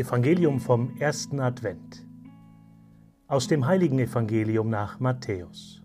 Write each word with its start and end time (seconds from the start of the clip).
Evangelium 0.00 0.60
vom 0.60 0.96
ersten 0.98 1.40
Advent 1.40 2.06
aus 3.28 3.48
dem 3.48 3.66
heiligen 3.66 3.98
Evangelium 3.98 4.70
nach 4.70 4.98
Matthäus. 4.98 5.82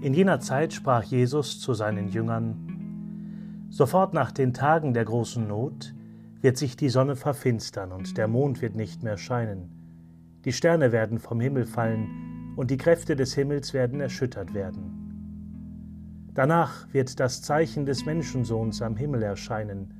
In 0.00 0.14
jener 0.14 0.40
Zeit 0.40 0.72
sprach 0.72 1.02
Jesus 1.02 1.60
zu 1.60 1.74
seinen 1.74 2.08
Jüngern, 2.08 3.66
Sofort 3.68 4.14
nach 4.14 4.32
den 4.32 4.54
Tagen 4.54 4.94
der 4.94 5.04
großen 5.04 5.46
Not 5.46 5.94
wird 6.40 6.56
sich 6.56 6.74
die 6.74 6.88
Sonne 6.88 7.16
verfinstern 7.16 7.92
und 7.92 8.16
der 8.16 8.28
Mond 8.28 8.62
wird 8.62 8.76
nicht 8.76 9.02
mehr 9.02 9.18
scheinen, 9.18 10.40
die 10.46 10.52
Sterne 10.54 10.90
werden 10.90 11.18
vom 11.18 11.38
Himmel 11.38 11.66
fallen 11.66 12.54
und 12.56 12.70
die 12.70 12.78
Kräfte 12.78 13.14
des 13.14 13.34
Himmels 13.34 13.74
werden 13.74 14.00
erschüttert 14.00 14.54
werden. 14.54 16.30
Danach 16.32 16.92
wird 16.94 17.20
das 17.20 17.42
Zeichen 17.42 17.84
des 17.84 18.06
Menschensohns 18.06 18.80
am 18.80 18.96
Himmel 18.96 19.22
erscheinen, 19.22 19.92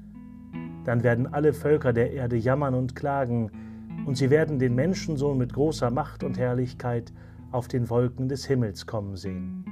dann 0.90 1.04
werden 1.04 1.32
alle 1.32 1.52
Völker 1.52 1.92
der 1.92 2.12
Erde 2.12 2.34
jammern 2.34 2.74
und 2.74 2.96
klagen, 2.96 3.52
und 4.06 4.16
sie 4.16 4.28
werden 4.28 4.58
den 4.58 4.74
Menschensohn 4.74 5.38
mit 5.38 5.52
großer 5.52 5.88
Macht 5.88 6.24
und 6.24 6.36
Herrlichkeit 6.36 7.12
auf 7.52 7.68
den 7.68 7.88
Wolken 7.88 8.28
des 8.28 8.44
Himmels 8.44 8.88
kommen 8.88 9.14
sehen. 9.14 9.64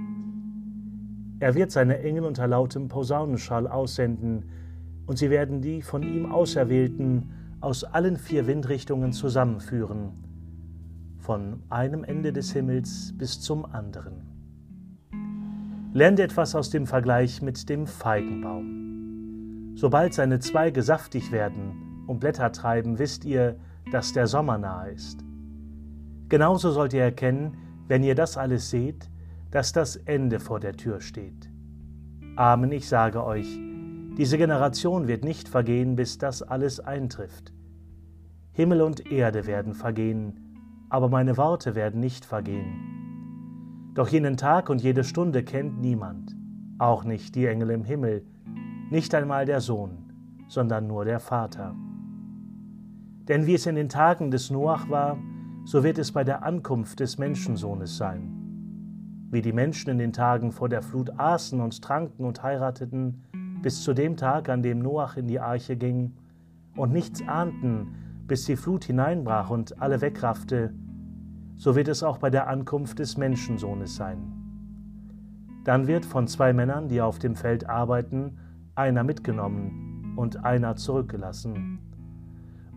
Er 1.40 1.56
wird 1.56 1.72
seine 1.72 1.98
Engel 1.98 2.22
unter 2.22 2.46
lautem 2.46 2.86
Posaunenschall 2.86 3.66
aussenden, 3.66 4.44
und 5.06 5.18
sie 5.18 5.28
werden 5.28 5.60
die 5.60 5.82
von 5.82 6.04
ihm 6.04 6.30
Auserwählten 6.30 7.30
aus 7.60 7.82
allen 7.82 8.16
vier 8.16 8.46
Windrichtungen 8.46 9.12
zusammenführen, 9.12 10.12
von 11.18 11.64
einem 11.68 12.04
Ende 12.04 12.32
des 12.32 12.52
Himmels 12.52 13.12
bis 13.18 13.40
zum 13.40 13.64
anderen. 13.64 14.22
Lernt 15.92 16.20
etwas 16.20 16.54
aus 16.54 16.70
dem 16.70 16.86
Vergleich 16.86 17.42
mit 17.42 17.68
dem 17.68 17.88
Feigenbaum. 17.88 18.87
Sobald 19.78 20.12
seine 20.12 20.40
Zweige 20.40 20.82
saftig 20.82 21.30
werden 21.30 22.02
und 22.08 22.18
Blätter 22.18 22.50
treiben, 22.50 22.98
wisst 22.98 23.24
ihr, 23.24 23.60
dass 23.92 24.12
der 24.12 24.26
Sommer 24.26 24.58
nahe 24.58 24.90
ist. 24.90 25.24
Genauso 26.28 26.72
sollt 26.72 26.94
ihr 26.94 27.04
erkennen, 27.04 27.56
wenn 27.86 28.02
ihr 28.02 28.16
das 28.16 28.36
alles 28.36 28.70
seht, 28.70 29.08
dass 29.52 29.72
das 29.72 29.94
Ende 29.94 30.40
vor 30.40 30.58
der 30.58 30.72
Tür 30.72 31.00
steht. 31.00 31.48
Amen, 32.34 32.72
ich 32.72 32.88
sage 32.88 33.24
euch, 33.24 33.46
diese 34.16 34.36
Generation 34.36 35.06
wird 35.06 35.22
nicht 35.24 35.48
vergehen, 35.48 35.94
bis 35.94 36.18
das 36.18 36.42
alles 36.42 36.80
eintrifft. 36.80 37.52
Himmel 38.50 38.82
und 38.82 39.12
Erde 39.12 39.46
werden 39.46 39.74
vergehen, 39.74 40.88
aber 40.90 41.08
meine 41.08 41.36
Worte 41.36 41.76
werden 41.76 42.00
nicht 42.00 42.24
vergehen. 42.24 43.92
Doch 43.94 44.08
jenen 44.08 44.36
Tag 44.36 44.70
und 44.70 44.82
jede 44.82 45.04
Stunde 45.04 45.44
kennt 45.44 45.80
niemand, 45.80 46.36
auch 46.78 47.04
nicht 47.04 47.36
die 47.36 47.46
Engel 47.46 47.70
im 47.70 47.84
Himmel, 47.84 48.26
nicht 48.90 49.14
einmal 49.14 49.44
der 49.44 49.60
Sohn, 49.60 49.98
sondern 50.48 50.86
nur 50.86 51.04
der 51.04 51.20
Vater. 51.20 51.74
Denn 53.28 53.46
wie 53.46 53.54
es 53.54 53.66
in 53.66 53.74
den 53.74 53.90
Tagen 53.90 54.30
des 54.30 54.50
Noach 54.50 54.88
war, 54.88 55.18
so 55.64 55.84
wird 55.84 55.98
es 55.98 56.12
bei 56.12 56.24
der 56.24 56.42
Ankunft 56.42 57.00
des 57.00 57.18
Menschensohnes 57.18 57.98
sein. 57.98 58.32
Wie 59.30 59.42
die 59.42 59.52
Menschen 59.52 59.90
in 59.90 59.98
den 59.98 60.14
Tagen 60.14 60.50
vor 60.50 60.70
der 60.70 60.80
Flut 60.80 61.10
aßen 61.18 61.60
und 61.60 61.82
tranken 61.82 62.24
und 62.24 62.42
heirateten, 62.42 63.22
bis 63.60 63.82
zu 63.82 63.92
dem 63.92 64.16
Tag, 64.16 64.48
an 64.48 64.62
dem 64.62 64.78
Noach 64.78 65.18
in 65.18 65.26
die 65.26 65.40
Arche 65.40 65.76
ging, 65.76 66.14
und 66.74 66.92
nichts 66.92 67.26
ahnten, 67.26 67.88
bis 68.26 68.44
die 68.46 68.56
Flut 68.56 68.84
hineinbrach 68.84 69.50
und 69.50 69.82
alle 69.82 70.00
wegraffte, 70.00 70.72
so 71.56 71.74
wird 71.74 71.88
es 71.88 72.02
auch 72.02 72.18
bei 72.18 72.30
der 72.30 72.48
Ankunft 72.48 73.00
des 73.00 73.18
Menschensohnes 73.18 73.96
sein. 73.96 74.32
Dann 75.64 75.86
wird 75.86 76.06
von 76.06 76.28
zwei 76.28 76.52
Männern, 76.52 76.88
die 76.88 77.02
auf 77.02 77.18
dem 77.18 77.34
Feld 77.34 77.68
arbeiten, 77.68 78.38
einer 78.78 79.04
mitgenommen 79.04 80.14
und 80.16 80.44
einer 80.44 80.76
zurückgelassen. 80.76 81.80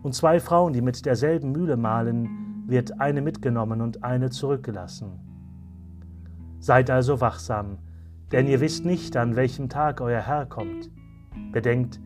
Und 0.02 0.14
zwei 0.14 0.40
Frauen, 0.40 0.72
die 0.72 0.82
mit 0.82 1.06
derselben 1.06 1.52
Mühle 1.52 1.76
mahlen, 1.76 2.64
wird 2.66 3.00
eine 3.00 3.22
mitgenommen 3.22 3.80
und 3.80 4.02
eine 4.02 4.30
zurückgelassen. 4.30 5.20
Seid 6.58 6.90
also 6.90 7.20
wachsam, 7.20 7.78
denn 8.32 8.46
ihr 8.46 8.60
wisst 8.60 8.84
nicht, 8.84 9.16
an 9.16 9.36
welchem 9.36 9.68
Tag 9.68 10.00
euer 10.00 10.20
Herr 10.20 10.46
kommt. 10.46 10.90
Bedenkt, 11.52 12.00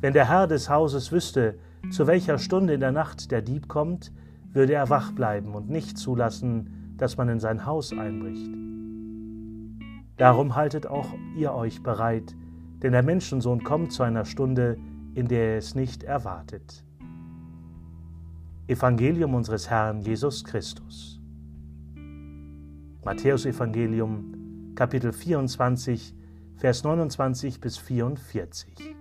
wenn 0.00 0.12
der 0.12 0.28
Herr 0.28 0.46
des 0.46 0.68
Hauses 0.68 1.12
wüsste, 1.12 1.58
zu 1.90 2.06
welcher 2.06 2.38
Stunde 2.38 2.74
in 2.74 2.80
der 2.80 2.92
Nacht 2.92 3.30
der 3.30 3.42
Dieb 3.42 3.68
kommt, 3.68 4.12
würde 4.52 4.72
er 4.72 4.90
wach 4.90 5.12
bleiben 5.12 5.54
und 5.54 5.68
nicht 5.68 5.98
zulassen, 5.98 6.94
dass 6.96 7.16
man 7.16 7.28
in 7.28 7.40
sein 7.40 7.66
Haus 7.66 7.92
einbricht. 7.92 8.50
Darum 10.16 10.56
haltet 10.56 10.86
auch 10.86 11.08
ihr 11.36 11.52
euch 11.52 11.82
bereit, 11.82 12.34
denn 12.82 12.92
der 12.92 13.02
Menschensohn 13.02 13.62
kommt 13.64 13.92
zu 13.92 14.02
einer 14.02 14.24
Stunde, 14.24 14.78
in 15.14 15.28
der 15.28 15.52
er 15.52 15.58
es 15.58 15.74
nicht 15.74 16.02
erwartet. 16.02 16.84
Evangelium 18.68 19.34
unseres 19.34 19.70
Herrn 19.70 20.02
Jesus 20.02 20.44
Christus. 20.44 21.20
Matthäus 23.04 23.46
Evangelium, 23.46 24.72
Kapitel 24.74 25.12
24, 25.12 26.14
Vers 26.56 26.82
29 26.82 27.60
bis 27.60 27.78
44. 27.78 28.96